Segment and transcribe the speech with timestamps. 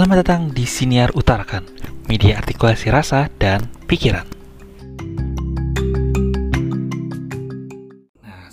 [0.00, 1.60] Selamat datang di Siniar Utarakan,
[2.08, 4.24] media artikulasi rasa dan pikiran.
[8.24, 8.48] Nah,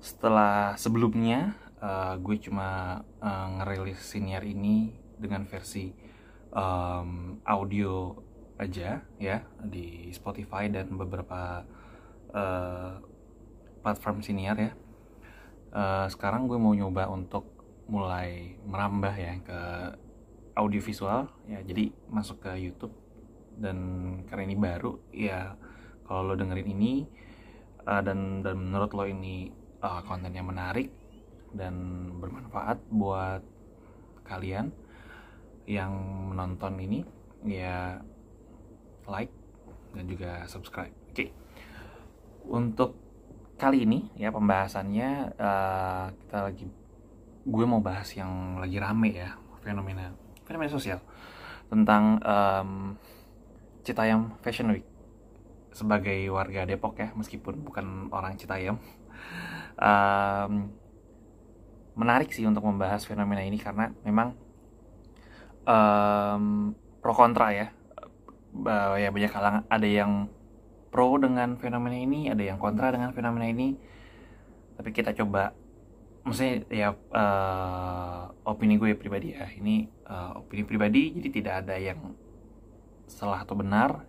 [0.00, 5.92] setelah sebelumnya uh, gue cuma uh, ngerilis Siniar ini dengan versi
[6.56, 8.16] um, audio
[8.56, 11.68] aja ya di Spotify dan beberapa
[12.32, 12.96] uh,
[13.84, 14.72] platform Siniar ya.
[15.68, 17.44] Uh, sekarang gue mau nyoba untuk
[17.92, 19.60] mulai merambah ya ke
[20.56, 22.92] audiovisual ya jadi masuk ke YouTube
[23.56, 23.76] dan
[24.28, 25.56] karena ini baru ya
[26.08, 27.04] kalau lo dengerin ini
[27.88, 30.92] uh, dan dan menurut lo ini uh, kontennya menarik
[31.52, 31.74] dan
[32.16, 33.44] bermanfaat buat
[34.24, 34.72] kalian
[35.68, 35.92] yang
[36.32, 37.04] menonton ini
[37.44, 38.00] ya
[39.06, 39.32] like
[39.92, 41.28] dan juga subscribe oke okay.
[42.48, 42.96] untuk
[43.60, 46.66] kali ini ya pembahasannya uh, kita lagi
[47.42, 50.14] gue mau bahas yang lagi rame ya fenomena
[50.52, 51.00] fenomena sosial.
[51.72, 52.70] Tentang um,
[53.80, 54.84] Citayam Fashion Week.
[55.72, 58.76] Sebagai warga Depok ya meskipun bukan orang Citayam.
[59.80, 60.68] Um,
[61.96, 64.36] menarik sih untuk membahas fenomena ini karena memang
[65.64, 67.72] um, pro kontra ya.
[68.52, 70.28] Uh, ya banyak kalangan ada yang
[70.92, 73.80] pro dengan fenomena ini ada yang kontra dengan fenomena ini.
[74.76, 75.56] Tapi kita coba
[76.22, 79.46] maksudnya ya uh, opini gue pribadi ya.
[79.50, 82.14] Ini uh, opini pribadi jadi tidak ada yang
[83.10, 84.06] salah atau benar.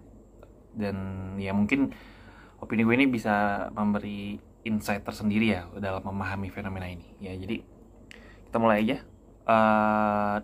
[0.73, 0.97] Dan
[1.37, 1.93] ya mungkin
[2.61, 7.05] opini gue ini bisa memberi insight tersendiri ya dalam memahami fenomena ini.
[7.19, 7.61] Ya jadi
[8.49, 8.97] kita mulai aja.
[9.43, 10.37] Uh,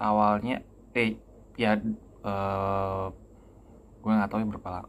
[0.00, 0.64] awalnya
[0.96, 1.14] eh
[1.54, 1.78] ya
[2.24, 3.12] uh,
[4.00, 4.88] gue nggak tahu ya berapa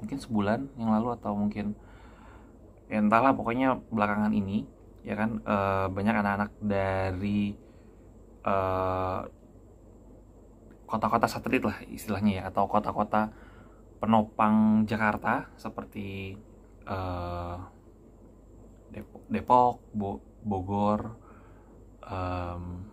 [0.00, 1.76] mungkin sebulan yang lalu atau mungkin
[2.88, 4.64] ya entahlah pokoknya belakangan ini
[5.08, 7.56] ya kan uh, banyak anak-anak dari
[8.44, 9.20] eh,
[10.84, 13.32] kota-kota satelit lah istilahnya ya atau kota-kota
[14.00, 16.36] penopang Jakarta seperti
[16.88, 17.56] uh,
[18.88, 20.10] Depok, Depok Bo
[20.40, 21.18] Bogor,
[22.08, 22.88] um,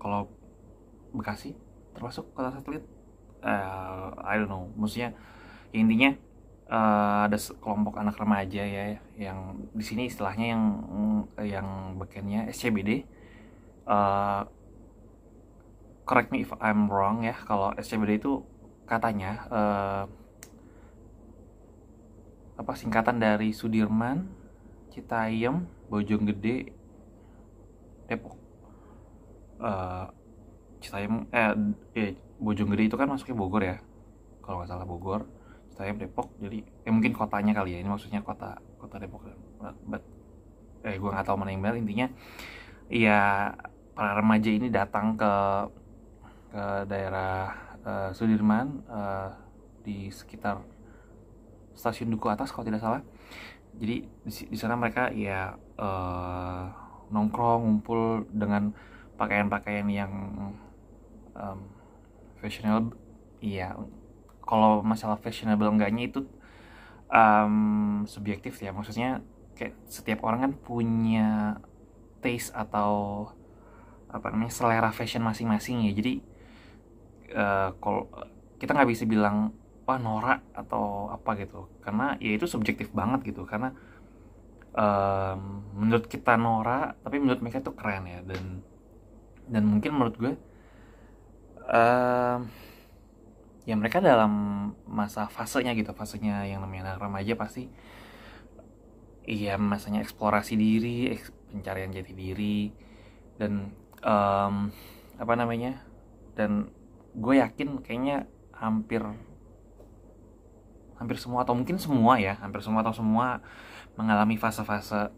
[0.00, 0.30] kalau
[1.10, 1.52] Bekasi
[1.92, 2.86] termasuk kota satelit,
[3.42, 5.12] uh, I don't know, maksudnya
[5.74, 6.14] intinya
[6.70, 10.64] uh, ada kelompok anak remaja ya yang di sini istilahnya yang
[11.42, 13.04] yang bekennya SCBD
[13.90, 14.46] uh,
[16.06, 18.46] correct me if I'm wrong ya kalau SCBD itu
[18.86, 20.04] katanya uh,
[22.60, 24.28] apa singkatan dari Sudirman,
[24.92, 26.68] Citayam, Bojonggede,
[28.04, 28.36] Depok.
[29.56, 30.04] Uh,
[30.80, 31.56] Citayam eh,
[31.96, 33.80] eh Bojonggede itu kan masuknya Bogor ya.
[34.44, 35.24] Kalau nggak salah Bogor
[35.80, 39.24] saya Depok jadi eh mungkin kotanya kali ya ini maksudnya kota kota Depok.
[39.88, 40.04] But
[40.84, 41.80] eh gue nggak tahu mana yang benar.
[41.80, 42.06] Intinya
[42.92, 43.48] ya
[43.96, 45.32] para remaja ini datang ke
[46.52, 49.32] ke daerah uh, Sudirman uh,
[49.80, 50.60] di sekitar
[51.72, 53.00] stasiun Duku Atas kalau tidak salah.
[53.80, 56.68] Jadi di, di sana mereka ya uh,
[57.08, 58.76] nongkrong ngumpul dengan
[59.16, 60.12] pakaian-pakaian yang
[61.32, 61.60] um,
[62.36, 62.92] fashionable
[63.40, 63.72] iya
[64.50, 66.26] kalau masalah fashionable enggaknya itu
[67.06, 68.74] um, subjektif ya.
[68.74, 69.22] Maksudnya
[69.54, 71.28] kayak setiap orang kan punya
[72.18, 73.26] taste atau
[74.10, 75.92] apa namanya selera fashion masing-masing ya.
[75.94, 76.14] Jadi
[77.38, 78.10] uh, kalau
[78.58, 79.54] kita nggak bisa bilang
[79.86, 81.70] wah norak atau apa gitu.
[81.86, 83.46] Karena ya itu subjektif banget gitu.
[83.46, 83.70] Karena
[84.74, 88.20] um, menurut kita norak tapi menurut mereka itu keren ya.
[88.26, 88.66] Dan
[89.50, 90.34] dan mungkin menurut gue
[91.70, 92.50] um,
[93.70, 94.32] ya mereka dalam
[94.90, 97.70] masa fasenya gitu fasenya yang namanya anak remaja pasti
[99.22, 101.14] iya masanya eksplorasi diri
[101.54, 102.74] pencarian jati diri
[103.38, 103.70] dan
[104.02, 104.74] um,
[105.22, 105.86] apa namanya
[106.34, 106.74] dan
[107.14, 108.26] gue yakin kayaknya
[108.58, 109.06] hampir
[110.98, 113.38] hampir semua atau mungkin semua ya hampir semua atau semua
[113.94, 115.14] mengalami fase-fase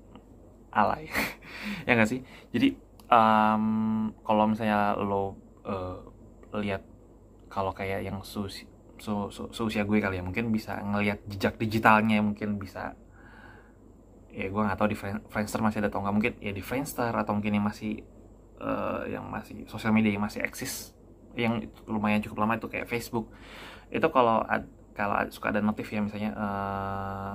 [0.72, 1.08] alay.
[1.86, 2.26] Ya gak sih?
[2.50, 2.74] Jadi
[3.06, 6.02] um, kalau misalnya lo uh,
[6.58, 6.82] lihat
[7.52, 8.64] kalau kayak yang seusia,
[8.96, 12.96] su, seusia gue kali ya mungkin bisa ngelihat jejak digitalnya mungkin bisa
[14.32, 14.96] ya gue nggak tahu di
[15.28, 18.00] Friendster masih ada atau nggak mungkin ya di Friendster atau mungkin yang masih
[18.56, 20.96] uh, yang masih sosial media yang masih eksis
[21.36, 23.28] yang lumayan cukup lama itu kayak Facebook.
[23.92, 24.44] Itu kalau
[24.92, 27.34] kalau suka ada notif ya misalnya uh,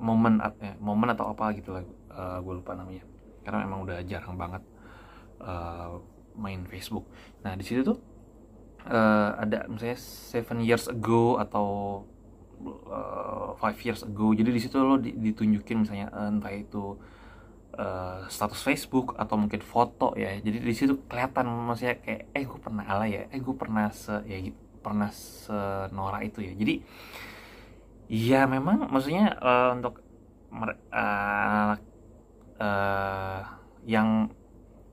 [0.00, 3.04] momen ya, momen atau apa gitu lah uh, gue lupa namanya.
[3.44, 4.62] Karena memang udah jarang banget
[5.40, 6.00] uh,
[6.36, 7.08] main Facebook.
[7.44, 8.17] Nah di situ tuh
[8.88, 11.66] uh, ada misalnya seven years ago atau
[12.88, 14.32] uh, five years ago.
[14.34, 16.96] Jadi di situ lo ditunjukin misalnya uh, entah itu
[17.76, 20.34] uh, status Facebook atau mungkin foto ya.
[20.40, 24.24] Jadi di situ kelihatan maksudnya kayak eh gue pernah ala ya eh gue pernah se
[24.26, 24.38] ya
[24.80, 26.52] pernah senora itu ya.
[26.56, 26.74] Jadi
[28.08, 30.00] ya memang maksudnya uh, untuk
[30.90, 31.76] uh,
[32.56, 33.40] uh,
[33.84, 34.32] yang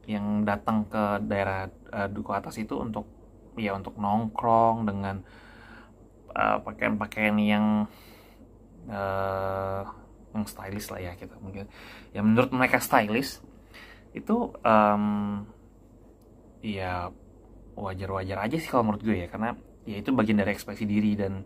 [0.05, 3.14] yang datang ke daerah uh, duku atas itu untuk
[3.55, 5.23] ya untuk nongkrong dengan
[6.35, 7.65] pakaian-pakaian uh, yang
[8.91, 9.83] uh,
[10.35, 11.71] yang stylish lah ya kita mungkin
[12.11, 13.39] ya menurut mereka stylish
[14.15, 15.43] itu um,
[16.63, 17.11] ya
[17.75, 19.27] wajar-wajar aja sih kalau menurut gue ya.
[19.27, 19.53] Karena
[19.83, 21.43] ya itu bagian dari ekspresi diri dan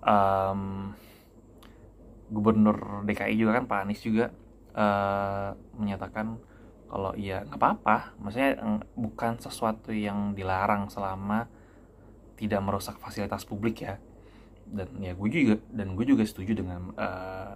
[0.00, 0.94] um,
[2.30, 4.30] gubernur DKI juga kan Pak Anies juga
[4.74, 6.38] uh, menyatakan
[6.86, 8.16] kalau iya nggak apa-apa.
[8.22, 8.58] Maksudnya
[8.94, 11.50] bukan sesuatu yang dilarang selama
[12.38, 13.98] tidak merusak fasilitas publik ya.
[14.66, 17.54] Dan ya gue juga dan gue juga setuju dengan uh,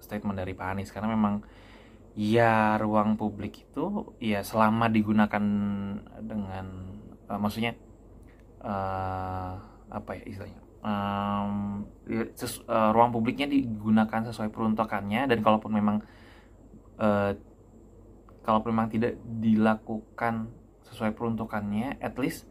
[0.00, 0.92] statement dari Pak Anies.
[0.92, 1.44] Karena memang
[2.16, 5.44] ya ruang publik itu ya selama digunakan
[6.20, 6.66] dengan
[7.28, 7.76] uh, maksudnya
[8.64, 9.54] uh,
[9.90, 15.28] apa ya istilahnya um, uh, ruang publiknya digunakan sesuai peruntukannya.
[15.28, 15.96] Dan kalaupun memang
[16.96, 17.36] uh,
[18.44, 20.48] kalaupun memang tidak dilakukan
[20.90, 22.48] sesuai peruntukannya at least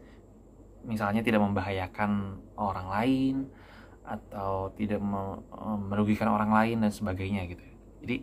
[0.84, 3.36] misalnya tidak membahayakan orang lain
[4.10, 4.98] atau tidak
[5.86, 7.62] merugikan orang lain dan sebagainya gitu.
[8.02, 8.16] Jadi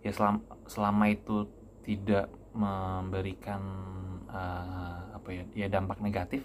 [0.00, 1.46] ya selama, selama itu
[1.84, 3.62] tidak memberikan
[4.26, 6.42] uh, apa ya ya dampak negatif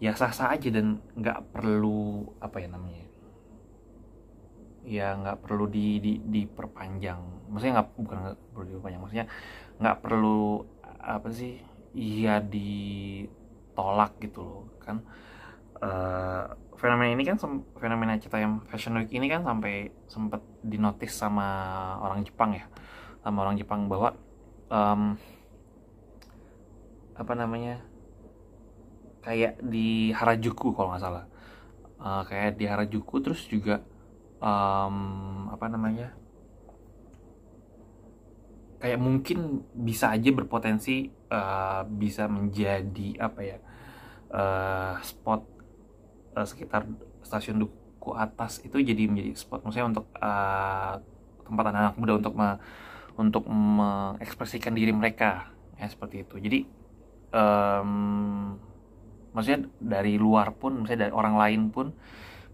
[0.00, 3.04] ya sah-sah aja dan nggak perlu apa ya namanya
[4.86, 7.50] ya nggak perlu di, di diperpanjang.
[7.50, 9.26] Maksudnya nggak bukan nggak perlu diperpanjang maksudnya
[9.76, 10.64] nggak perlu
[11.00, 11.60] apa sih
[11.96, 15.02] iya ditolak gitu loh kan.
[15.76, 17.36] Uh, fenomena ini kan
[17.76, 21.48] fenomena cita yang fashion week ini kan sampai sempat dinotis sama
[22.00, 22.64] orang Jepang ya
[23.20, 24.16] sama orang Jepang bahwa
[24.72, 25.18] um,
[27.16, 27.82] apa namanya
[29.26, 31.26] kayak di Harajuku kalau nggak salah.
[31.96, 33.82] Uh, kayak di Harajuku terus juga
[34.38, 36.14] um, apa namanya
[38.86, 43.58] kayak mungkin bisa aja berpotensi uh, bisa menjadi apa ya
[44.30, 45.42] uh, spot
[46.38, 46.86] uh, sekitar
[47.26, 49.66] stasiun duku atas itu jadi menjadi spot.
[49.66, 51.02] Maksudnya untuk uh,
[51.42, 52.48] tempat anak-anak muda untuk me,
[53.18, 56.38] untuk mengekspresikan diri mereka ya seperti itu.
[56.38, 56.58] Jadi
[57.34, 58.54] um,
[59.34, 61.90] maksudnya dari luar pun misalnya dari orang lain pun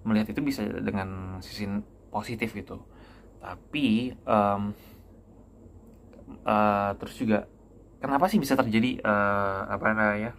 [0.08, 1.68] melihat itu bisa dengan sisi
[2.08, 2.80] positif gitu.
[3.44, 4.72] Tapi um,
[6.46, 7.46] uh, terus juga
[8.02, 10.32] kenapa sih bisa terjadi uh, apa namanya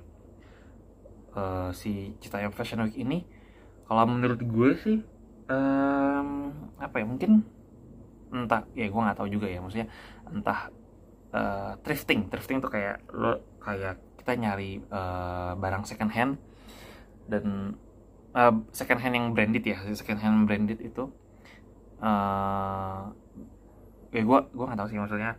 [1.36, 3.24] uh, si Citayam Fashion Week ini?
[3.88, 4.98] Kalau menurut gue sih
[5.48, 7.44] um, apa ya mungkin
[8.34, 9.88] entah ya gue nggak tahu juga ya maksudnya
[10.28, 10.72] entah
[11.32, 12.28] uh, thrifting.
[12.28, 16.40] Thrifting tuh kayak lo kayak kita nyari uh, barang second hand
[17.28, 17.76] dan
[18.36, 21.12] uh, second hand yang branded ya second hand branded itu
[22.04, 23.12] uh,
[24.14, 25.36] ya gue gue nggak tahu sih maksudnya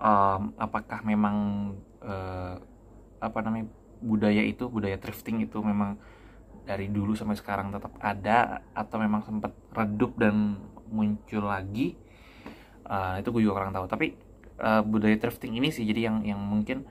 [0.00, 1.36] um, apakah memang
[2.04, 2.56] uh,
[3.20, 3.68] apa namanya
[4.00, 5.96] budaya itu budaya thrifting itu memang
[6.66, 10.60] dari dulu sampai sekarang tetap ada atau memang sempat redup dan
[10.90, 11.96] muncul lagi?
[12.86, 13.86] Uh, itu gue juga kurang tahu.
[13.90, 14.06] Tapi
[14.62, 16.86] uh, budaya thrifting ini sih jadi yang yang mungkin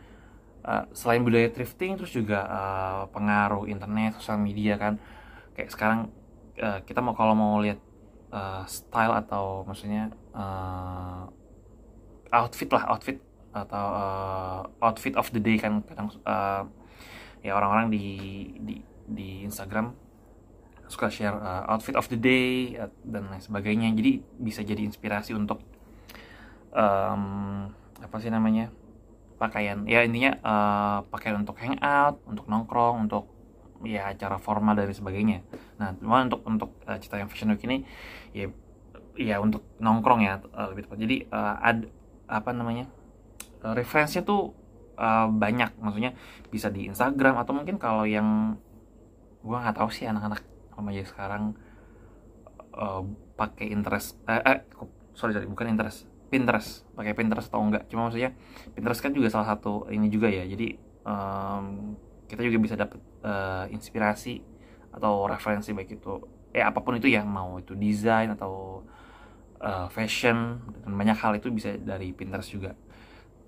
[0.64, 5.00] uh, selain budaya thrifting terus juga uh, pengaruh internet sosial media kan.
[5.56, 6.00] Kayak sekarang
[6.60, 7.80] uh, kita mau kalau mau lihat
[8.32, 10.12] uh, style atau maksudnya
[12.36, 13.18] outfit lah outfit
[13.56, 16.68] atau uh, outfit of the day kan kadang uh,
[17.40, 18.06] ya orang-orang di
[18.60, 18.76] di
[19.08, 19.96] di Instagram
[20.86, 23.96] suka share uh, outfit of the day uh, dan lain sebagainya.
[23.96, 25.64] Jadi bisa jadi inspirasi untuk
[26.76, 27.70] um,
[28.04, 28.70] apa sih namanya
[29.40, 29.88] pakaian.
[29.88, 33.32] Ya intinya uh, pakaian untuk hangout untuk nongkrong untuk
[33.88, 35.42] ya acara formal dan sebagainya.
[35.80, 37.86] Nah cuma untuk untuk uh, cita yang fashion week ini
[38.36, 38.52] ya
[39.16, 40.44] ya untuk nongkrong ya
[40.76, 40.98] lebih tepat.
[41.02, 41.88] Jadi uh, ad
[42.26, 42.90] apa namanya
[43.62, 44.54] uh, referensinya tuh
[44.98, 45.76] uh, banyak.
[45.80, 46.18] Maksudnya
[46.50, 48.60] bisa di Instagram atau mungkin kalau yang
[49.46, 50.42] gua nggak tahu sih anak-anak
[50.76, 51.54] remaja sekarang
[52.76, 53.04] uh,
[53.38, 54.60] pakai interest eh, eh
[55.14, 57.88] sorry sorry bukan interest Pinterest pakai Pinterest atau enggak.
[57.88, 58.34] Cuma maksudnya
[58.74, 60.44] Pinterest kan juga salah satu ini juga ya.
[60.44, 64.42] Jadi um, kita juga bisa dapat uh, inspirasi
[64.90, 66.24] atau referensi baik itu
[66.56, 68.82] eh apa pun itu ya mau itu desain atau
[69.62, 72.74] uh, fashion dan banyak hal itu bisa dari Pinterest juga.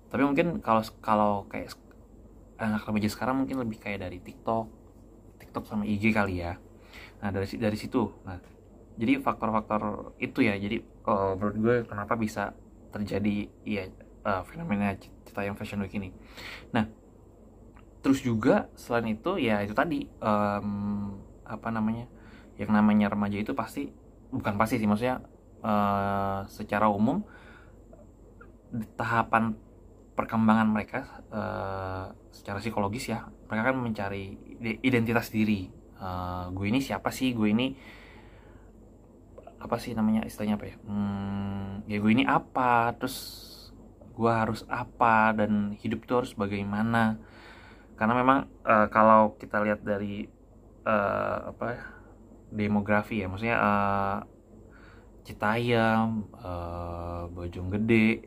[0.08, 1.76] Tapi mungkin kalau kalau kayak
[2.58, 4.66] anak remaja sekarang mungkin lebih kayak dari TikTok
[5.38, 6.56] TikTok sama IG kali ya.
[7.20, 8.08] Nah dari dari situ.
[8.24, 8.40] Nah
[8.98, 10.58] jadi faktor-faktor itu ya.
[10.58, 12.50] Jadi kalau menurut gue kenapa bisa
[12.90, 13.86] terjadi ya
[14.26, 16.10] uh, fenomena Citayam Fashion Week ini.
[16.74, 16.88] Nah,
[18.02, 22.06] terus juga selain itu ya itu tadi um, apa namanya
[22.58, 23.90] yang namanya remaja itu pasti
[24.28, 25.22] bukan pasti sih maksudnya
[25.62, 27.24] uh, secara umum
[28.98, 29.56] tahapan
[30.12, 34.36] perkembangan mereka uh, secara psikologis ya mereka kan mencari
[34.84, 35.72] identitas diri.
[35.98, 37.32] Uh, gue ini siapa sih?
[37.32, 37.74] Gue ini
[39.58, 40.76] apa sih namanya istilahnya apa ya?
[40.84, 42.92] Hmm, ya gue ini apa?
[43.00, 43.16] Terus
[44.12, 45.32] gue harus apa?
[45.32, 47.16] Dan hidup tuh harus bagaimana?
[47.96, 50.28] Karena memang uh, kalau kita lihat dari
[50.86, 51.82] uh, apa ya,
[52.52, 54.18] demografi ya maksudnya uh,
[55.28, 58.24] Citayam, uh, Bojonggede,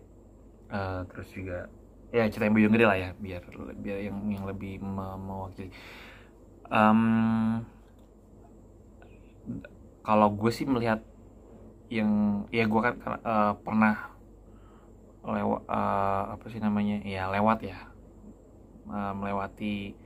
[0.70, 1.66] uh, terus juga
[2.14, 3.42] ya Citayam Bojonggede lah ya biar
[3.82, 4.78] biar yang yang lebih
[5.18, 5.74] mewakili.
[6.70, 7.66] Um,
[10.06, 11.02] kalau gue sih melihat
[11.90, 14.14] yang ya gue kan uh, pernah
[15.26, 17.78] lewat uh, apa sih namanya ya lewat ya
[18.90, 19.98] uh, melewati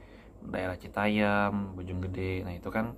[0.45, 2.45] daerah Citayam, Bojonggede.
[2.45, 2.93] Nah itu kan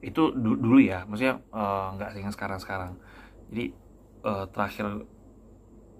[0.00, 2.92] itu du dulu ya, maksudnya uh, nggak sih sekarang sekarang.
[3.52, 3.74] Jadi
[4.24, 5.04] uh, terakhir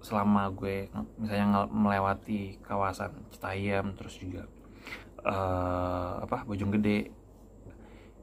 [0.01, 0.89] selama gue
[1.21, 4.49] misalnya melewati kawasan Citayam terus juga
[5.21, 7.21] uh, apa Bojonggede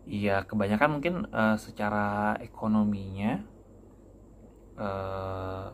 [0.09, 3.45] Iya, kebanyakan mungkin uh, secara ekonominya
[4.81, 5.69] uh,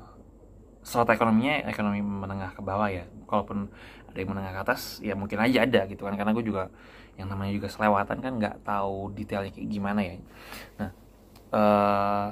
[0.82, 3.06] strata ekonominya ekonomi menengah ke bawah ya.
[3.30, 3.70] Kalaupun
[4.10, 6.18] ada yang menengah ke atas, ya mungkin aja ada gitu kan.
[6.18, 6.66] Karena gue juga
[7.14, 10.14] yang namanya juga selewatan kan nggak tahu detailnya kayak gimana ya.
[10.80, 10.90] Nah,
[11.54, 12.28] uh,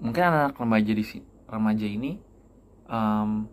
[0.00, 1.04] mungkin anak, -anak remaja di
[1.48, 2.18] remaja ini
[2.88, 3.46] um,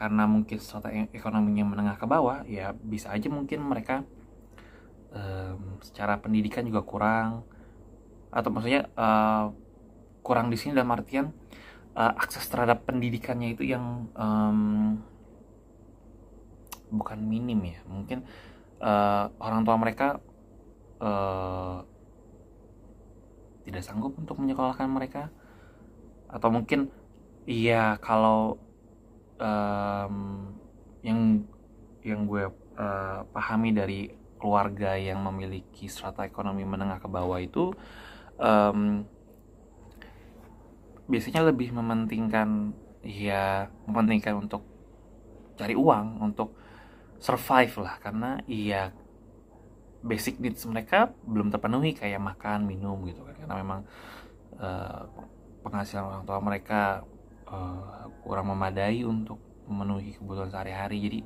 [0.00, 4.00] karena mungkin strata ekonominya menengah ke bawah, ya bisa aja mungkin mereka
[5.12, 7.44] um, secara pendidikan juga kurang
[8.32, 9.52] atau maksudnya uh,
[10.24, 11.34] kurang di sini dalam artian
[11.98, 15.02] uh, akses terhadap pendidikannya itu yang um,
[16.90, 18.26] bukan minim ya mungkin
[18.80, 20.18] uh, orang tua mereka
[21.00, 21.84] uh,
[23.64, 25.28] tidak sanggup untuk menyekolahkan mereka.
[26.26, 26.90] Atau mungkin
[27.44, 28.58] iya kalau
[29.40, 30.50] um,
[31.00, 31.44] yang
[32.00, 32.48] yang gue
[32.80, 34.00] uh, pahami dari
[34.40, 37.76] keluarga yang memiliki strata ekonomi menengah ke bawah itu
[38.40, 39.04] um,
[41.10, 42.72] biasanya lebih mementingkan
[43.04, 44.64] ya mementingkan untuk
[45.60, 46.56] cari uang untuk
[47.20, 48.96] survive lah karena iya
[50.00, 53.36] basic needs mereka belum terpenuhi kayak makan minum gitu kan.
[53.36, 53.80] Karena memang
[54.56, 55.04] uh,
[55.60, 57.04] penghasilan orang tua mereka
[57.44, 59.36] uh, kurang memadai untuk
[59.68, 60.98] memenuhi kebutuhan sehari-hari.
[61.04, 61.20] Jadi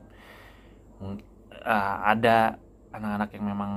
[1.62, 2.58] uh, ada
[2.90, 3.72] anak-anak yang memang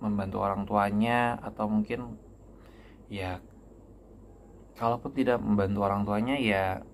[0.00, 2.20] membantu orang tuanya atau mungkin
[3.08, 3.40] ya
[4.76, 6.84] kalaupun tidak membantu orang tuanya ya,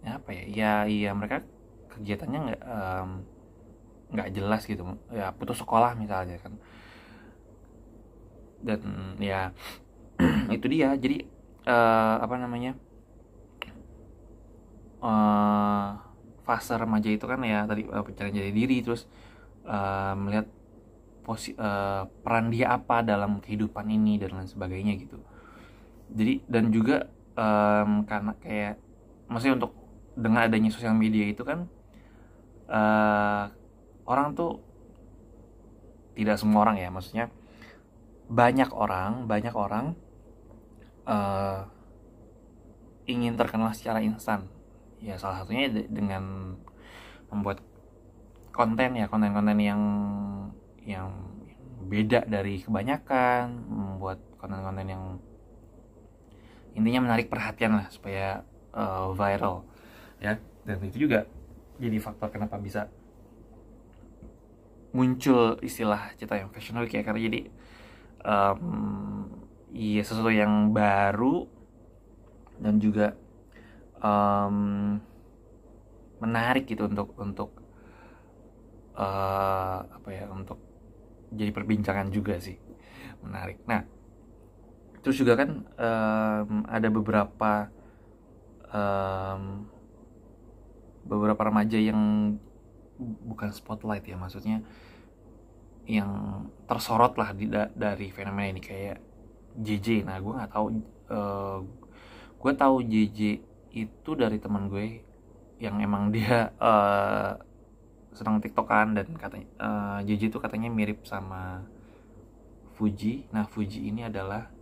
[0.00, 1.44] ya apa ya ya iya mereka
[1.96, 2.62] kegiatannya nggak
[4.12, 4.82] nggak jelas gitu.
[5.10, 6.54] Ya putus sekolah misalnya kan.
[8.62, 8.80] Dan
[9.18, 9.50] ya
[10.56, 10.94] itu dia.
[10.94, 11.26] Jadi
[11.66, 12.78] uh, apa namanya
[15.02, 15.98] uh,
[16.46, 19.10] fase remaja itu kan ya tadi uh, pencarian jadi diri terus
[19.66, 20.46] uh, melihat
[21.26, 25.18] posi uh, peran dia apa dalam kehidupan ini dan lain sebagainya gitu.
[26.14, 28.78] Jadi dan juga um, karena kayak
[29.26, 29.72] maksudnya untuk
[30.14, 31.66] dengan adanya sosial media itu kan
[32.70, 33.50] uh,
[34.06, 34.62] orang tuh
[36.16, 37.28] tidak semua orang ya maksudnya
[38.26, 39.94] banyak orang banyak orang
[41.06, 41.68] uh,
[43.06, 44.50] ingin terkenal secara instan.
[44.98, 46.56] Ya salah satunya dengan
[47.30, 47.62] membuat
[48.50, 49.82] konten ya konten-konten yang
[50.82, 51.10] yang
[51.86, 55.04] beda dari kebanyakan membuat konten-konten yang
[56.74, 58.42] intinya menarik perhatian lah supaya
[58.74, 59.62] uh, viral
[60.18, 60.42] ya.
[60.66, 61.30] Dan itu juga
[61.76, 62.88] jadi faktor kenapa bisa
[64.96, 67.40] muncul istilah cita yang fashion week ya karena jadi
[68.24, 69.28] um,
[69.76, 71.44] iya sesuatu yang baru
[72.56, 73.12] dan juga
[74.00, 74.96] um,
[76.16, 77.50] menarik gitu untuk untuk
[78.96, 80.56] uh, apa ya untuk
[81.28, 82.56] jadi perbincangan juga sih.
[83.20, 83.60] Menarik.
[83.68, 83.84] Nah
[85.04, 87.68] terus juga kan um, ada beberapa
[88.72, 89.68] um,
[91.06, 92.34] beberapa remaja yang
[92.98, 94.64] bukan spotlight ya maksudnya
[95.86, 96.10] yang
[96.66, 98.98] tersorot lah di, da, dari fenomena ini kayak
[99.56, 100.66] JJ nah gue nggak tahu
[101.14, 101.58] uh,
[102.36, 103.20] gue tahu JJ
[103.76, 105.06] itu dari teman gue
[105.62, 107.38] yang emang dia uh,
[108.16, 111.68] senang tiktokan dan katanya uh, JJ itu katanya mirip sama
[112.76, 113.24] Fuji.
[113.32, 114.52] Nah Fuji ini adalah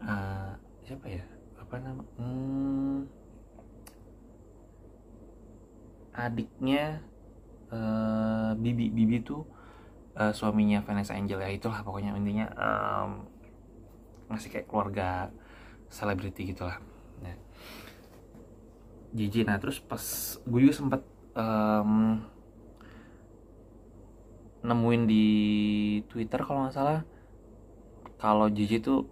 [0.00, 0.52] uh,
[0.84, 1.24] siapa ya?
[1.60, 2.04] Apa nama?
[2.20, 3.08] Hmm,
[6.18, 6.98] adiknya
[7.70, 8.90] uh, Bibi.
[8.90, 9.46] Bibi tuh
[10.18, 13.10] uh, suaminya Vanessa Angel ya itulah pokoknya intinya um,
[14.34, 15.30] ngasih kayak keluarga
[15.88, 16.82] selebriti gitulah.
[17.22, 17.38] Nah
[19.46, 20.02] nah terus pas
[20.44, 21.00] gue juga sempat
[21.32, 22.20] um,
[24.60, 25.26] nemuin di
[26.12, 27.00] Twitter kalau nggak salah
[28.20, 29.08] kalau JJ tuh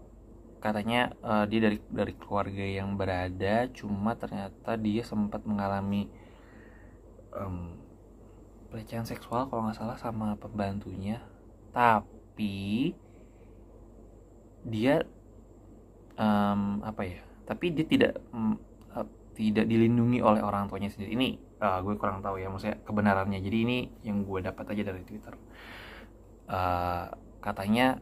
[0.61, 6.11] katanya uh, dia dari dari keluarga yang berada cuma ternyata dia sempat mengalami
[7.37, 7.77] um,
[8.73, 11.21] pelecehan seksual kalau nggak salah sama pembantunya.
[11.71, 12.97] Tapi
[14.67, 15.05] dia
[16.19, 18.59] um, apa ya tapi dia tidak um,
[19.37, 21.13] tidak dilindungi oleh orang tuanya sendiri.
[21.13, 21.29] Ini
[21.61, 23.39] uh, gue kurang tahu ya maksudnya kebenarannya.
[23.45, 25.37] Jadi ini yang gue dapat aja dari twitter.
[26.49, 27.13] Uh,
[27.45, 28.01] katanya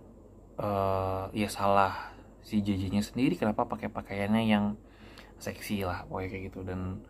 [0.62, 2.14] uh, ya salah
[2.44, 4.78] si JJ-nya sendiri kenapa pakai pakaiannya yang
[5.42, 6.60] seksi lah pokoknya kayak gitu.
[6.62, 7.02] Dan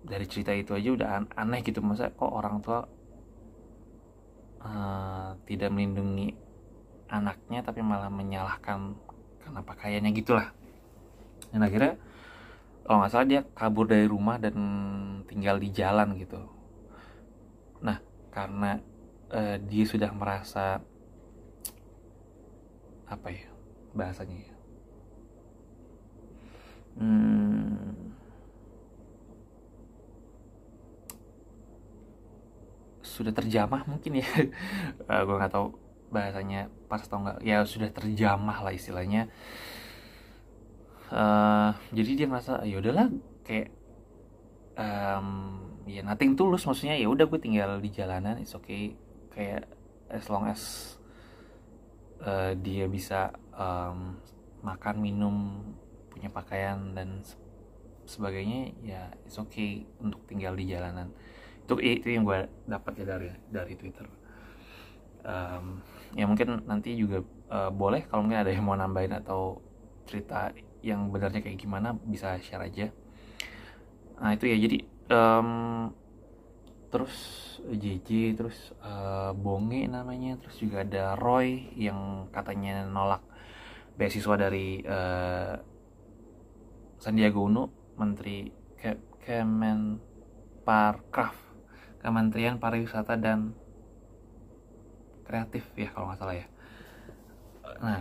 [0.00, 1.84] dari cerita itu aja udah aneh gitu.
[1.84, 2.88] Masa kok orang tua
[4.64, 6.36] uh, tidak melindungi
[7.10, 8.94] anaknya tapi malah menyalahkan
[9.42, 10.48] karena pakaiannya gitulah.
[11.50, 11.98] Dan akhirnya
[12.86, 14.56] kalau nggak salah dia kabur dari rumah dan
[15.26, 16.38] tinggal di jalan gitu.
[17.82, 17.98] Nah
[18.30, 18.78] karena
[19.34, 20.78] uh, dia sudah merasa
[23.10, 23.50] apa ya
[23.90, 24.54] bahasanya ya?
[27.00, 28.09] Hmm,
[33.20, 34.28] sudah terjamah mungkin ya.
[35.04, 35.76] Uh, eh, gue nggak tahu
[36.08, 39.28] bahasanya pas atau enggak ya sudah terjamah lah istilahnya.
[41.12, 43.12] Uh, jadi dia merasa ya udahlah
[43.44, 43.68] kayak
[44.78, 48.96] um, ya nothing tulus maksudnya ya udah gue tinggal di jalanan it's okay.
[49.30, 49.68] Kayak
[50.08, 50.96] as long as
[52.24, 54.16] uh, dia bisa um,
[54.64, 55.36] makan minum
[56.08, 57.20] punya pakaian dan
[58.08, 61.12] sebagainya ya it's okay untuk tinggal di jalanan
[61.70, 64.02] itu itu yang gue dapat ya dari dari Twitter.
[65.22, 65.78] Um,
[66.18, 69.62] ya mungkin nanti juga uh, boleh kalau mungkin ada yang mau nambahin atau
[70.08, 70.50] cerita
[70.82, 72.90] yang benarnya kayak gimana bisa share aja.
[74.18, 74.58] Nah itu ya.
[74.58, 74.82] Jadi
[75.14, 75.50] um,
[76.90, 77.14] terus
[77.70, 83.22] JJ terus uh, Bonge namanya terus juga ada Roy yang katanya nolak
[83.94, 85.54] beasiswa dari uh,
[86.98, 88.50] Sandiaga Uno Menteri
[89.22, 91.49] Kemenparkraf
[92.00, 93.52] Kementerian Pariwisata dan
[95.24, 96.46] Kreatif ya kalau nggak salah ya.
[97.80, 98.00] Nah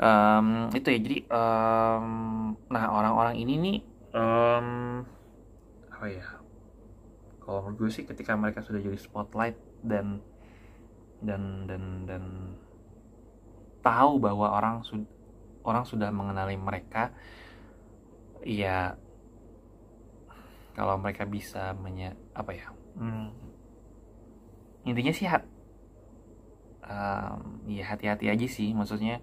[0.00, 2.06] um, itu ya jadi um,
[2.72, 3.78] nah orang-orang ini nih
[4.16, 4.68] um,
[5.92, 6.26] apa ya?
[7.44, 10.22] Kalau menurut gue sih ketika mereka sudah jadi spotlight dan
[11.20, 12.24] dan dan dan
[13.84, 15.08] tahu bahwa orang sudah
[15.64, 17.12] orang sudah mengenali mereka
[18.44, 18.96] ya
[20.72, 22.66] kalau mereka bisa menye apa ya?
[22.96, 23.30] Hmm,
[24.88, 25.44] intinya sih hat
[26.84, 29.22] um, ya hati-hati aja sih maksudnya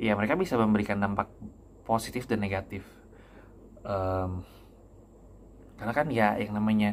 [0.00, 1.28] ya mereka bisa memberikan dampak
[1.84, 2.86] positif dan negatif.
[3.80, 4.44] Um,
[5.80, 6.92] karena kan ya yang namanya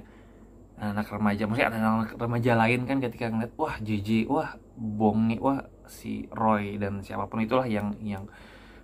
[0.78, 5.66] anak remaja maksudnya anak, anak remaja lain kan ketika ngeliat wah JJ wah Bongi wah
[5.90, 8.30] si Roy dan siapa pun itulah yang yang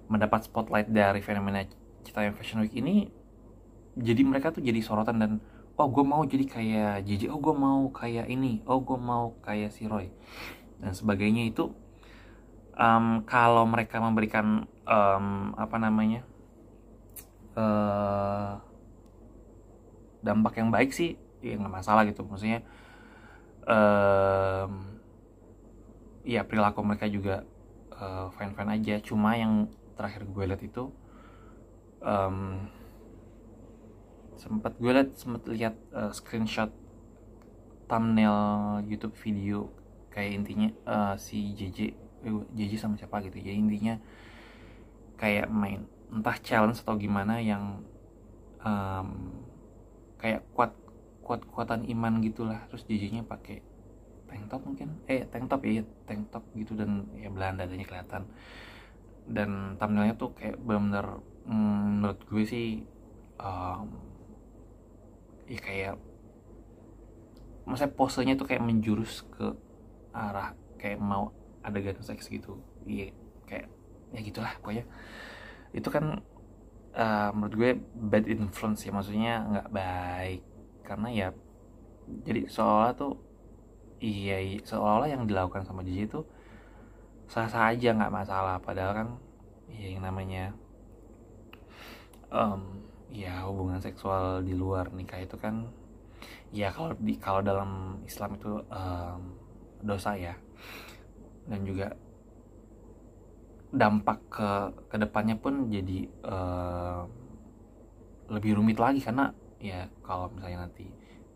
[0.10, 1.64] mendapat spotlight dari fenomena
[2.02, 3.08] Citayam Fashion Week ini
[3.94, 5.32] jadi mereka tuh jadi sorotan dan
[5.74, 8.62] oh gue mau jadi kayak JJ oh gue mau kayak ini.
[8.70, 10.14] Oh gue mau kayak si Roy.
[10.78, 11.74] Dan sebagainya itu
[12.78, 16.22] um, kalau mereka memberikan um, apa namanya
[17.58, 18.62] uh,
[20.24, 22.22] dampak yang baik sih ya nggak masalah gitu.
[22.22, 22.62] Maksudnya
[23.66, 25.02] um,
[26.24, 27.42] ya perilaku mereka juga
[27.98, 28.96] uh, fine fine aja.
[29.02, 30.94] Cuma yang terakhir gue lihat itu
[32.04, 32.70] um,
[34.40, 36.72] sempat gue liat sempat lihat uh, screenshot
[37.88, 39.70] thumbnail YouTube video
[40.14, 41.80] kayak intinya uh, si JJ
[42.24, 43.42] eh, JJ sama siapa gitu.
[43.42, 43.96] Jadi intinya
[45.18, 47.82] kayak main entah challenge atau gimana yang
[48.62, 49.34] um,
[50.22, 50.72] kayak kuat
[51.26, 52.62] kuat kuatan iman gitulah.
[52.70, 53.66] Terus JJ-nya pakai
[54.30, 55.02] tank top mungkin?
[55.10, 58.30] Eh tank top ya tank top gitu dan ya Belanda adanya kelihatan.
[59.24, 62.68] Dan thumbnailnya tuh kayak benar-benar mm, menurut gue sih
[63.40, 64.13] um,
[65.48, 65.96] ya kayak
[67.64, 69.56] masa posenya tuh kayak menjurus ke
[70.12, 71.32] arah kayak mau
[71.64, 72.60] adegan seks gitu.
[72.84, 73.16] Iya
[73.48, 73.68] kayak
[74.12, 74.86] ya gitulah pokoknya.
[75.72, 76.22] Itu kan
[76.94, 80.42] uh, menurut gue bad influence ya maksudnya nggak baik.
[80.84, 81.28] Karena ya
[82.28, 83.16] jadi seolah tuh
[84.04, 86.28] iya, iya seolah-olah yang dilakukan sama dia itu
[87.32, 88.60] sah-sah aja nggak masalah.
[88.60, 89.08] Padahal kan
[89.72, 90.52] ya yang namanya
[92.28, 95.70] um, ya hubungan seksual di luar nikah itu kan
[96.50, 99.22] ya kalau di kalau dalam Islam itu um,
[99.86, 100.34] dosa ya.
[101.46, 101.94] Dan juga
[103.74, 104.50] dampak ke
[104.90, 107.06] ke depannya pun jadi uh,
[108.30, 110.86] lebih rumit lagi karena ya kalau misalnya nanti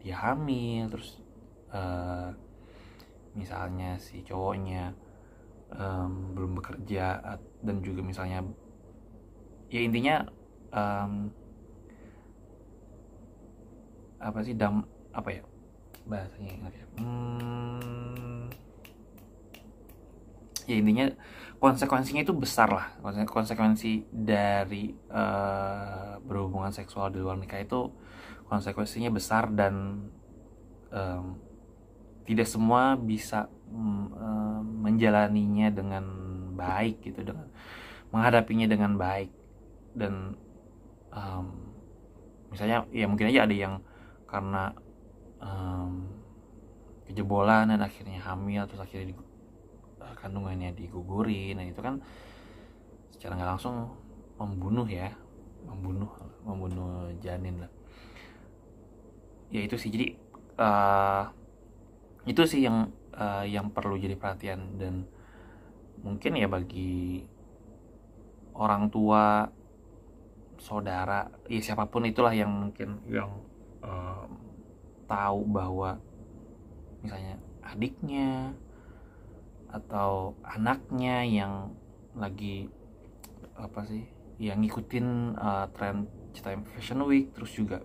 [0.02, 1.18] dia hamil terus
[1.74, 2.30] uh,
[3.34, 4.94] misalnya si cowoknya
[5.74, 7.22] um, belum bekerja
[7.66, 8.46] dan juga misalnya
[9.74, 10.24] ya intinya
[10.72, 11.34] um,
[14.17, 15.43] apa sih dam apa ya
[16.08, 18.49] bahasanya ya hmm,
[20.67, 21.06] ya intinya
[21.58, 22.88] konsekuensinya itu besar lah.
[23.25, 27.89] Konsekuensi dari uh, berhubungan seksual di luar nikah itu
[28.47, 30.06] konsekuensinya besar dan
[30.93, 31.25] um,
[32.23, 36.06] tidak semua bisa um, menjalaninya dengan
[36.56, 37.49] baik gitu dengan
[38.13, 39.32] menghadapinya dengan baik.
[39.97, 40.38] Dan
[41.10, 41.45] um,
[42.53, 43.82] misalnya ya mungkin aja ada yang
[44.28, 44.76] karena
[45.40, 46.06] um,
[47.08, 49.16] kejebolan dan akhirnya hamil terus akhirnya di,
[50.04, 52.04] uh, kandungannya digugurin nah itu kan
[53.16, 53.76] secara nggak langsung
[54.38, 55.10] membunuh ya
[55.66, 56.12] membunuh
[56.46, 57.72] membunuh janin lah.
[59.52, 60.16] Ya itu sih jadi
[60.60, 61.28] uh,
[62.28, 65.08] itu sih yang uh, yang perlu jadi perhatian dan
[66.04, 67.26] mungkin ya bagi
[68.54, 69.48] orang tua
[70.58, 73.30] saudara ya siapa pun itulah yang mungkin yang
[73.88, 74.28] um,
[75.08, 75.95] tahu bahwa
[77.00, 78.52] misalnya adiknya
[79.71, 81.71] atau anaknya yang
[82.15, 82.67] lagi
[83.56, 84.04] apa sih
[84.38, 87.82] yang ngikutin uh, tren Cita Fashion Week terus juga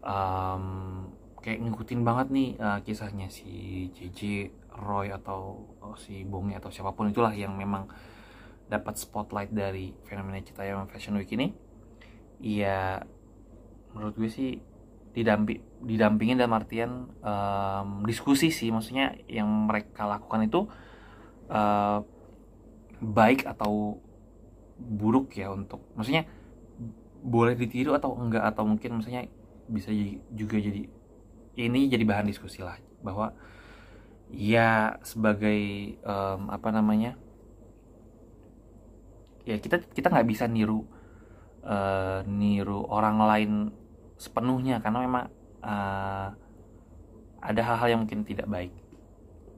[0.00, 1.06] um,
[1.40, 6.96] kayak ngikutin banget nih uh, kisahnya si JJ Roy atau oh, si Bongi atau siapa
[6.96, 7.90] pun itulah yang memang
[8.70, 11.52] dapat spotlight dari fenomena Cita Fashion Week ini.
[12.40, 13.02] Ya
[13.92, 14.62] menurut gue sih
[15.10, 18.70] didampi didampingin dalam artian um, diskusi sih.
[18.70, 20.60] Maksudnya yang mereka lakukan itu
[21.50, 21.98] uh,
[23.00, 23.98] baik atau
[24.80, 26.24] buruk ya untuk maksudnya
[27.20, 29.28] boleh ditiru atau enggak atau mungkin maksudnya
[29.68, 29.92] bisa
[30.32, 30.88] juga jadi
[31.60, 32.78] ini jadi bahan diskusi lah.
[33.00, 33.34] Bahwa
[34.30, 35.60] ya sebagai
[36.06, 37.18] um, apa namanya
[39.42, 40.86] ya kita kita nggak bisa niru
[41.66, 43.52] uh, niru orang lain
[44.20, 45.24] sepenuhnya karena memang
[45.64, 46.28] uh,
[47.40, 48.72] ada hal-hal yang mungkin tidak baik.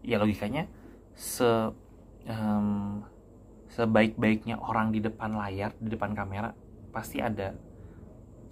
[0.07, 0.71] Ya logikanya
[1.19, 1.75] se
[2.31, 3.03] um,
[3.75, 6.55] sebaik-baiknya orang di depan layar di depan kamera
[6.95, 7.59] pasti ada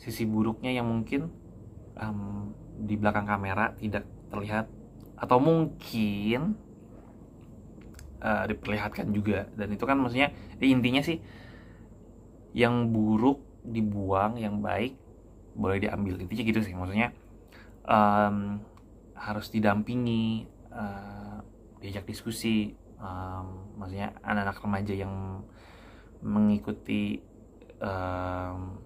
[0.03, 1.31] sisi buruknya yang mungkin
[1.95, 4.67] um, di belakang kamera tidak terlihat
[5.15, 6.59] atau mungkin
[8.19, 9.47] uh, diperlihatkan juga.
[9.55, 11.23] Dan itu kan maksudnya intinya sih
[12.51, 14.97] yang buruk dibuang yang baik
[15.61, 16.17] boleh diambil.
[16.17, 16.73] Intinya gitu sih.
[16.73, 17.13] Maksudnya
[17.85, 18.65] um,
[19.21, 21.45] harus didampingi uh,
[21.85, 25.45] diajak diskusi um, maksudnya anak-anak remaja yang
[26.21, 27.21] mengikuti
[27.81, 28.77] um,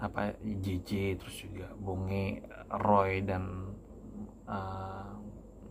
[0.00, 3.72] apa JJ terus juga Bonge Roy dan
[4.48, 5.12] uh,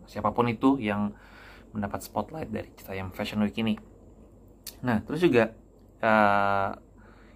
[0.05, 1.11] siapa pun itu yang
[1.73, 3.75] mendapat spotlight dari Citayam Fashion Week ini.
[4.85, 5.51] Nah terus juga
[6.05, 6.71] uh,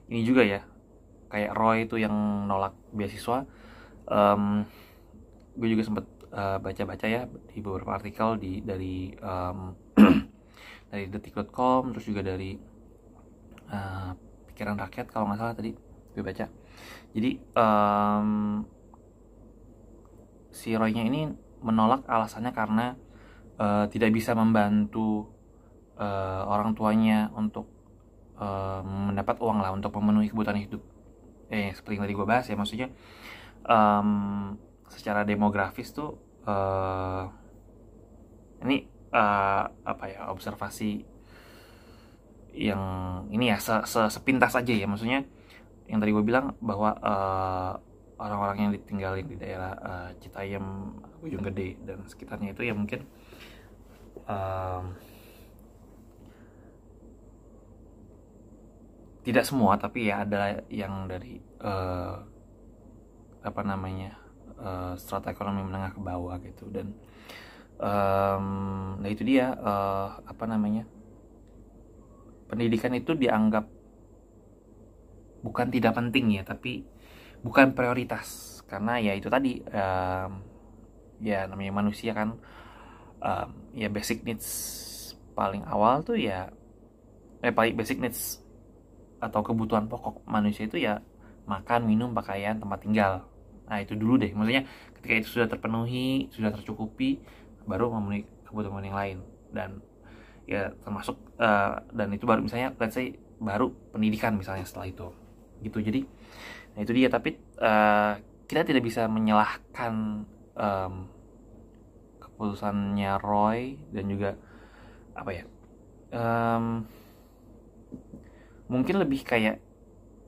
[0.08, 0.62] ini juga ya
[1.28, 2.14] kayak Roy itu yang
[2.48, 3.44] nolak beasiswa
[4.08, 4.64] um,
[5.58, 9.76] gue juga sempat uh, baca-baca ya di beberapa artikel di dari um,
[10.92, 12.56] dari detik.com terus juga dari
[13.72, 14.12] uh,
[14.54, 15.72] pikiran rakyat kalau nggak salah tadi
[16.18, 16.46] gue baca.
[17.14, 18.66] Jadi um,
[20.54, 21.30] si Roy-nya ini
[21.62, 22.94] menolak alasannya karena
[23.58, 25.30] uh, tidak bisa membantu
[25.98, 27.70] uh, orang tuanya untuk
[28.38, 30.82] uh, mendapat uang lah untuk memenuhi kebutuhan hidup
[31.48, 32.88] eh seperti yang tadi gue bahas ya maksudnya
[33.64, 34.56] um,
[34.92, 37.28] secara demografis tuh uh,
[38.64, 41.06] ini uh, apa ya observasi
[42.58, 42.82] yang
[43.30, 45.24] ini ya se, se sepintas aja ya maksudnya
[45.88, 47.74] yang tadi gue bilang bahwa uh,
[48.18, 53.06] orang-orang yang ditinggalin di daerah uh, Citayam, Ujung Gede dan sekitarnya itu ya mungkin
[59.28, 62.16] tidak semua tapi ya ada yang dari uh,
[63.44, 64.16] apa namanya
[64.56, 66.72] uh, strata ekonomi menengah ke bawah gitu.
[66.72, 66.96] Dan
[67.76, 70.88] um, nah itu dia uh, apa namanya
[72.48, 73.68] pendidikan itu dianggap
[75.44, 76.88] bukan tidak penting ya tapi
[77.44, 78.64] bukan prioritas.
[78.64, 80.32] Karena ya itu tadi um,
[81.20, 82.40] ya namanya manusia kan
[83.20, 84.48] um, ya basic needs
[85.36, 86.48] paling awal tuh ya
[87.44, 88.47] eh paling basic needs
[89.18, 91.02] atau kebutuhan pokok manusia itu ya
[91.48, 93.26] makan minum pakaian tempat tinggal.
[93.68, 94.32] Nah itu dulu deh.
[94.32, 94.68] Maksudnya
[95.00, 97.20] ketika itu sudah terpenuhi sudah tercukupi
[97.68, 99.18] baru memenuhi kebutuhan yang lain.
[99.52, 99.82] Dan
[100.48, 105.08] ya termasuk uh, dan itu baru misalnya let's say baru pendidikan misalnya setelah itu.
[105.64, 105.78] Gitu.
[105.82, 106.02] Jadi
[106.76, 107.08] nah itu dia.
[107.10, 110.24] Tapi uh, kita tidak bisa menyalahkan
[110.56, 110.94] um,
[112.22, 114.38] keputusannya Roy dan juga
[115.18, 115.44] apa ya
[116.14, 116.86] um,
[118.68, 119.64] mungkin lebih kayak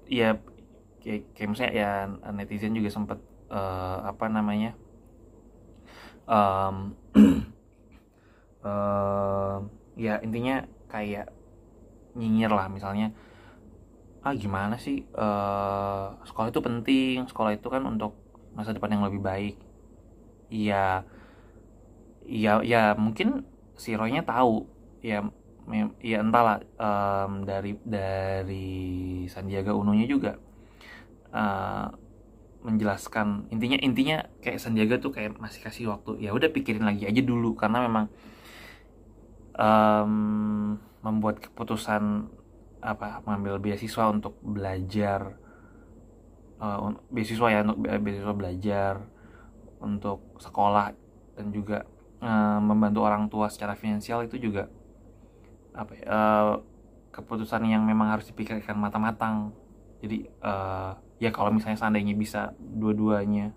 [0.10, 0.40] ya
[1.04, 1.92] kayak, kayak misalnya ya
[2.34, 3.20] netizen juga sempat
[3.52, 4.74] uh, apa namanya
[6.30, 6.94] um,
[8.64, 9.58] uh,
[10.06, 11.34] ya intinya kayak
[12.14, 12.70] nyinyir lah.
[12.70, 13.12] Misalnya
[14.20, 18.20] ah gimana sih uh, sekolah itu penting sekolah itu kan untuk
[18.54, 19.56] masa depan yang lebih baik.
[20.50, 21.04] Iya
[22.30, 23.46] iya ya mungkin
[23.80, 24.68] si Roy-nya tahu
[25.02, 25.24] ya
[26.02, 28.68] ya entahlah um, dari dari
[29.30, 30.42] Sandiaga Uno-nya juga
[31.30, 31.88] uh,
[32.66, 37.22] menjelaskan intinya intinya kayak Sandiaga tuh kayak masih kasih waktu ya udah pikirin lagi aja
[37.24, 38.06] dulu karena memang
[39.56, 42.28] um, membuat keputusan
[42.80, 45.40] apa mengambil beasiswa untuk belajar
[46.60, 48.94] uh, beasiswa ya untuk beasiswa belajar
[49.80, 50.92] untuk sekolah
[51.40, 51.88] dan juga
[52.20, 54.68] uh, membantu orang tua secara finansial itu juga
[55.74, 56.52] apa ya, uh,
[57.14, 59.54] keputusan yang memang harus dipikirkan matang-matang
[60.00, 63.52] jadi uh, ya kalau misalnya seandainya bisa dua-duanya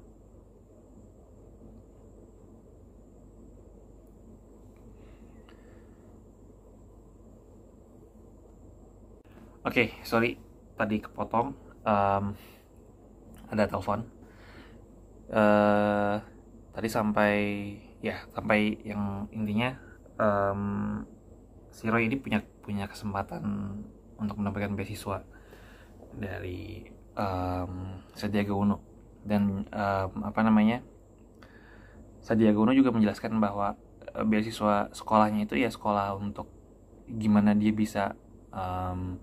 [9.63, 10.35] Oke, okay, sorry
[10.75, 11.55] tadi kepotong.
[11.87, 12.35] Um,
[13.47, 14.03] ada telepon.
[15.31, 16.19] Uh,
[16.75, 17.35] tadi sampai
[18.03, 19.71] ya sampai yang intinya
[20.19, 21.07] um,
[21.73, 23.43] si Roy ini punya punya kesempatan
[24.21, 25.25] untuk mendapatkan beasiswa
[26.15, 28.79] dari um, Sandiaga Uno.
[29.23, 30.85] Dan um, apa namanya
[32.21, 33.75] Sandiaga Uno juga menjelaskan bahwa
[34.15, 36.47] uh, beasiswa sekolahnya itu ya sekolah untuk
[37.09, 38.15] gimana dia bisa
[38.53, 39.19] um,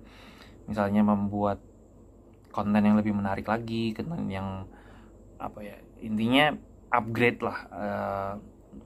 [0.68, 1.62] misalnya membuat
[2.50, 4.66] konten yang lebih menarik lagi konten yang
[5.40, 6.54] apa ya intinya
[6.92, 8.34] upgrade lah uh,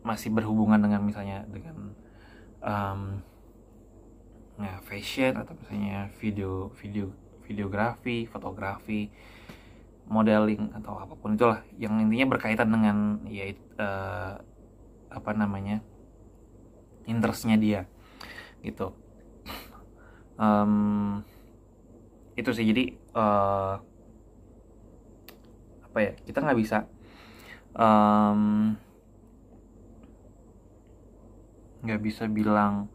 [0.06, 1.96] masih berhubungan dengan misalnya dengan
[2.62, 3.20] um,
[4.60, 7.10] ya, fashion atau misalnya video video
[7.44, 9.10] videografi fotografi
[10.08, 14.36] modeling atau apa pun itulah yang intinya berkaitan dengan ya uh,
[15.14, 15.80] apa namanya
[17.08, 17.88] interestnya dia
[18.64, 18.96] gitu.
[20.34, 21.22] Um,
[22.34, 23.78] itu sih jadi uh,
[25.86, 26.90] apa ya kita nggak bisa
[31.86, 32.90] nggak um, bisa bilang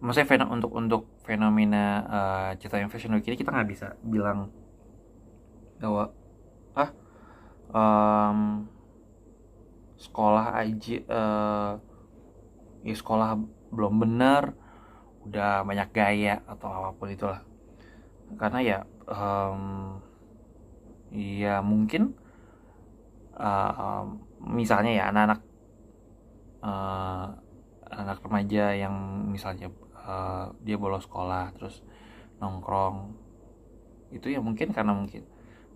[0.00, 4.48] maksudnya fenom, untuk untuk fenomena uh, cerita yang fashion week ini kita nggak bisa bilang
[5.80, 6.12] bahwa
[6.76, 6.90] ah
[7.72, 8.64] um,
[10.00, 11.72] sekolah aja uh,
[12.80, 13.36] ya sekolah
[13.70, 14.56] belum benar
[15.28, 17.40] udah banyak gaya atau apa pun itulah.
[18.40, 20.00] Karena ya um,
[21.12, 22.16] ya mungkin
[23.36, 24.08] uh,
[24.40, 25.40] misalnya ya anak-anak
[26.64, 27.26] uh,
[27.90, 28.94] anak remaja yang
[29.28, 29.68] misalnya
[30.10, 31.86] uh, dia bolos sekolah terus
[32.42, 33.14] nongkrong.
[34.10, 35.22] Itu ya mungkin karena mungkin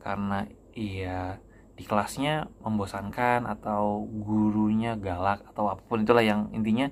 [0.02, 1.38] karena iya
[1.74, 6.86] di kelasnya membosankan atau gurunya galak atau apa pun itulah yang intinya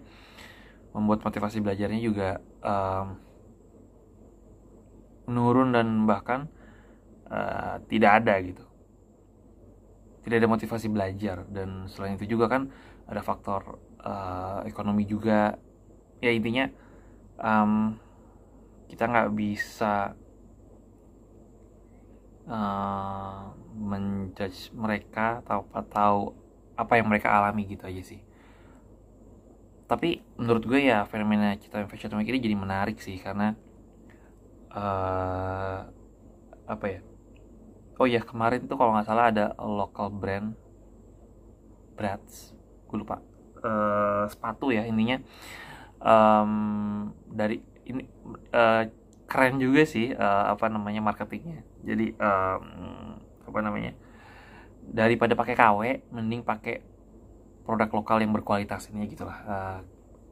[0.91, 3.07] membuat motivasi belajarnya juga um,
[5.31, 6.51] menurun dan bahkan
[7.31, 8.65] uh, tidak ada gitu.
[10.23, 12.71] Tidak ada motivasi belajar dan selain itu juga kan
[13.07, 15.59] ada faktor uh, ekonomi juga.
[16.23, 16.71] Ya intinya
[17.41, 17.97] um,
[18.93, 20.13] kita nggak bisa
[22.49, 26.13] uh, menjudge mereka atau atau
[26.77, 28.21] apa yang mereka alami gitu aja sih.
[29.89, 33.53] Tapi menurut gue ya fenomena cita fashion week ini jadi menarik sih karena
[34.73, 35.85] uh,
[36.65, 37.01] apa ya?
[38.01, 40.57] Oh ya kemarin tuh kalau nggak salah ada local brand
[41.93, 42.57] Brats
[42.89, 43.21] gue lupa.
[43.63, 45.23] Uh, sepatu ya intinya
[46.03, 46.53] um,
[47.31, 48.05] dari ini
[48.53, 48.85] uh,
[49.31, 51.65] keren juga sih uh, apa namanya marketingnya.
[51.83, 52.65] Jadi um,
[53.49, 53.97] apa namanya
[54.83, 55.81] daripada pakai KW
[56.13, 56.83] mending pakai
[57.63, 59.79] produk lokal yang berkualitas ini gitulah uh,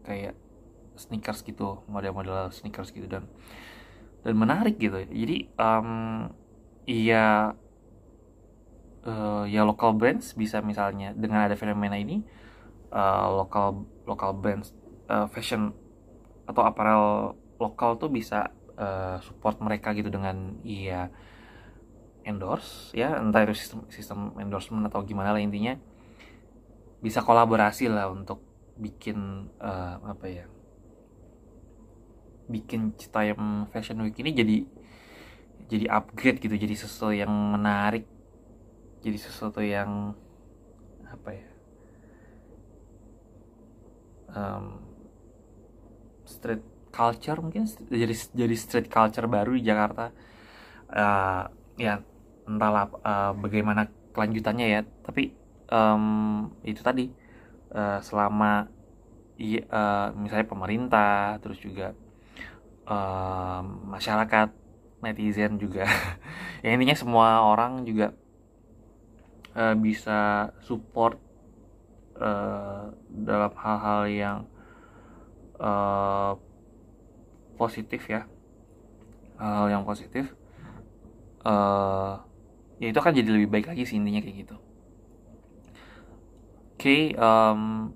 [0.03, 0.35] kayak
[0.99, 3.25] sneakers gitu model-model sneakers gitu dan
[4.21, 5.01] dan menarik gitu.
[5.01, 6.29] Jadi um,
[6.85, 7.57] iya
[9.07, 12.21] uh, ya local brands bisa misalnya dengan ada fenomena ini
[12.93, 14.75] uh, lokal lokal brands
[15.11, 15.75] uh, fashion
[16.47, 21.11] atau apparel lokal tuh bisa uh, support mereka gitu dengan ya
[22.23, 25.75] endorse ya entah itu sistem sistem endorsement atau gimana lah intinya.
[27.03, 28.45] Bisa kolaborasi lah untuk
[28.81, 30.47] bikin uh, apa ya
[32.51, 34.57] bikin Citayam Fashion Week ini jadi
[35.71, 38.09] jadi upgrade gitu jadi sesuatu yang menarik
[39.07, 40.19] jadi sesuatu yang
[41.07, 41.49] apa ya
[44.35, 44.90] um,
[46.31, 46.63] street
[46.95, 50.15] culture mungkin jadi jadi street culture baru di Jakarta.
[50.91, 51.47] Uh,
[51.79, 52.03] ya
[52.47, 54.81] entahlah uh, bagaimana kelanjutannya ya.
[55.03, 55.35] Tapi
[55.71, 57.11] um, itu tadi
[57.75, 58.71] uh, selama
[59.71, 61.95] uh, misalnya pemerintah terus juga
[62.87, 64.49] uh, masyarakat
[65.01, 65.87] netizen juga.
[66.61, 68.13] Ya intinya semua orang juga
[69.57, 71.17] uh, bisa support
[72.21, 74.39] uh, dalam hal-hal yang
[75.61, 76.35] uh,
[77.61, 78.25] positif ya.
[79.37, 80.41] Hal, -hal yang positif
[81.45, 82.21] uh,
[82.81, 84.57] ya itu akan jadi lebih baik lagi sih intinya kayak gitu.
[86.81, 87.93] Oke okay, um,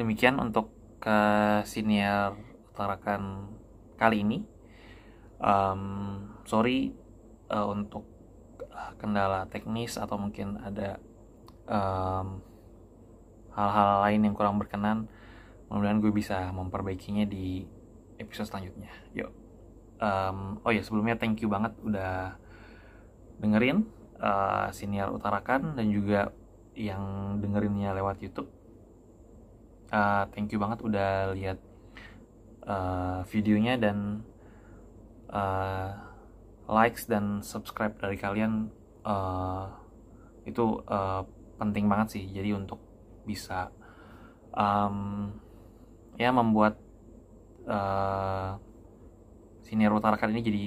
[0.00, 1.20] demikian untuk ke
[1.68, 2.36] senior
[2.72, 3.52] utarakan
[4.00, 4.38] kali ini.
[5.40, 6.92] Um, sorry
[7.48, 8.04] uh, untuk
[9.00, 11.00] kendala teknis atau mungkin ada
[11.70, 12.40] hal
[13.54, 15.06] hal-hal lain yang kurang berkenan
[15.70, 17.62] mudah-mudahan gue bisa memperbaikinya di
[18.18, 18.90] episode selanjutnya.
[19.14, 19.30] Yuk.
[20.02, 22.34] Um, oh ya sebelumnya thank you banget udah
[23.38, 23.86] dengerin
[24.18, 24.68] uh,
[25.14, 26.34] utarakan dan juga
[26.74, 28.50] yang dengerinnya lewat YouTube.
[29.94, 31.58] Uh, thank you banget udah lihat
[32.66, 34.26] uh, videonya dan
[35.30, 35.94] uh,
[36.66, 38.70] likes dan subscribe dari kalian.
[39.06, 39.70] Uh,
[40.46, 41.22] itu uh,
[41.58, 42.24] penting banget sih.
[42.26, 42.80] Jadi untuk
[43.26, 43.68] bisa
[44.54, 45.30] um,
[46.20, 46.76] ya membuat
[47.64, 48.60] uh,
[49.64, 50.64] siniar utara kali ini jadi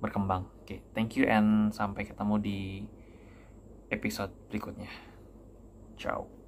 [0.00, 0.48] berkembang.
[0.64, 2.58] Oke okay, thank you and sampai ketemu di
[3.92, 4.88] episode berikutnya.
[6.00, 6.39] Ciao